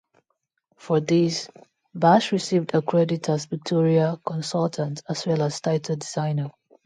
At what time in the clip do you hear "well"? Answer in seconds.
5.27-5.43